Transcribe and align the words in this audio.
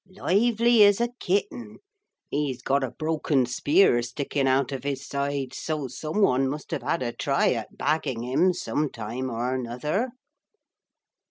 Lively 0.09 0.83
as 0.83 0.99
a 0.99 1.09
kitten. 1.19 1.77
He's 2.27 2.63
got 2.63 2.83
a 2.83 2.89
broken 2.89 3.45
spear 3.45 4.01
sticking 4.01 4.47
out 4.47 4.71
of 4.71 4.83
his 4.83 5.05
side, 5.07 5.53
so 5.53 5.87
some 5.89 6.21
one 6.23 6.49
must 6.49 6.71
have 6.71 6.81
had 6.81 7.03
a 7.03 7.13
try 7.13 7.51
at 7.53 7.77
baggin' 7.77 8.23
him, 8.23 8.51
some 8.53 8.89
time 8.89 9.29
or 9.29 9.53
another.' 9.53 10.09